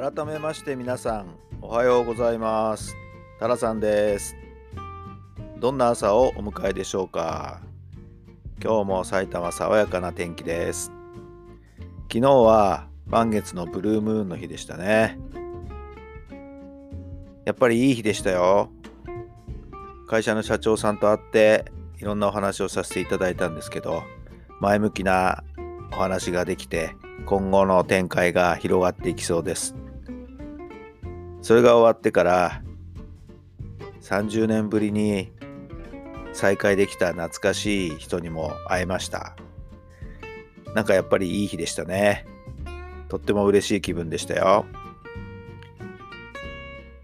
[0.00, 1.26] 改めまして皆さん
[1.60, 2.96] おはようございます。
[3.38, 4.34] タラさんです。
[5.58, 7.60] どんな朝をお迎えでしょうか。
[8.64, 10.90] 今日も埼玉爽やかな天気です。
[12.10, 15.18] 昨日は満月のブルームーンの日でしたね。
[17.44, 18.70] やっぱりいい日でしたよ。
[20.08, 21.66] 会社の社長さんと会って
[21.98, 24.02] いろんなお話をさせていただいたんですけど
[24.60, 25.44] 前向きな
[25.92, 26.96] お話ができて
[27.26, 29.74] 今後の展開が広がっていきそうです。
[31.42, 32.62] それが終わってから
[34.02, 35.32] 30年ぶりに
[36.32, 39.36] 再会できた懐かしい人にも会えました。
[40.74, 42.26] なんかやっぱりいい日でしたね。
[43.08, 44.66] とっても嬉しい気分でしたよ。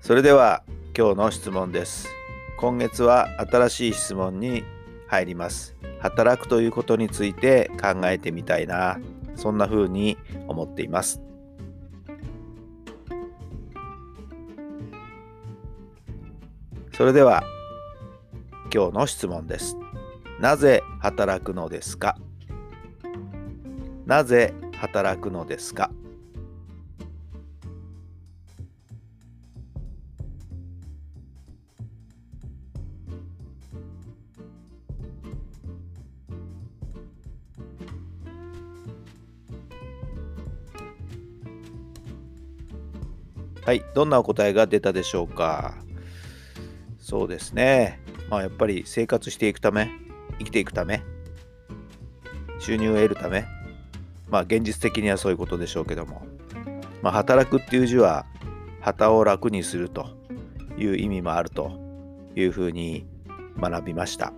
[0.00, 0.62] それでは
[0.96, 2.08] 今日の質問です。
[2.58, 4.62] 今月は新しい質問に
[5.08, 5.76] 入ります。
[5.98, 8.98] 働くということについて考えてみたいな
[9.34, 11.20] そんな風に思っています。
[16.96, 17.44] それでは
[18.72, 19.76] 今日の質問です。
[20.40, 22.16] なぜ働くのですか？
[24.06, 25.90] なぜ働くのですか？
[43.66, 45.74] はい、どんなお答えが出たでしょうか？
[47.06, 48.00] そうですね。
[48.28, 49.88] まあやっぱり生活していくため、
[50.40, 51.04] 生きていくため、
[52.58, 53.44] 収入を得るため、
[54.28, 56.26] まあ現実的にはそういうことでしょうけども、
[57.02, 58.26] まあ働くっていう字は、
[58.80, 60.08] 旗を楽にすると
[60.76, 61.78] いう意味もあると
[62.34, 63.06] いうふうに
[63.56, 64.32] 学びました。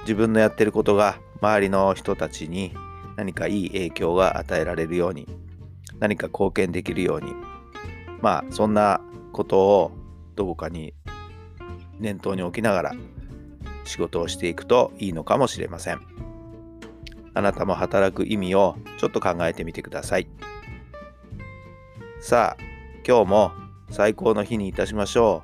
[0.00, 2.74] 自分のやってることが周りの人たちに
[3.14, 5.28] 何かいい影響が与えられるように
[6.00, 7.32] 何か貢献できるように
[8.22, 9.00] まあそんな
[9.32, 9.92] ことを
[10.36, 10.94] どこかに
[11.98, 12.92] 念頭に置きながら
[13.84, 16.00] 仕事をしていくといいのかもしれません。
[17.34, 20.28] あなたも働く意味をちょっと考えてみてください。
[22.20, 22.62] さあ、
[23.06, 23.52] 今日も
[23.90, 25.42] 最高の日にいたしましょ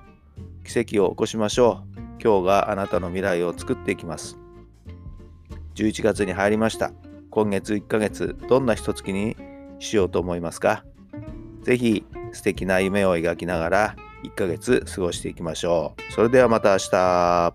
[0.63, 0.67] う。
[0.67, 2.01] 奇跡を起こしましょう。
[2.23, 4.39] 今日があなたの未来を作っていきます。
[5.75, 6.93] 11月に入りました。
[7.31, 9.37] 今月1ヶ月、どんな一月に
[9.79, 10.85] しようと思いますか？
[11.63, 16.13] ぜひ素敵な夢を描きながら1ヶ月過ごしていきましょう。
[16.13, 17.55] それではまた明日。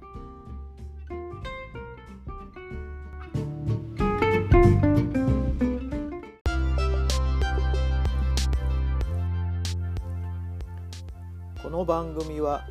[11.62, 12.68] この番組は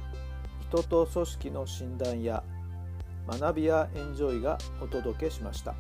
[0.71, 2.43] 人と組織の診断や
[3.29, 5.75] 学びやエンジョイがお届けしました。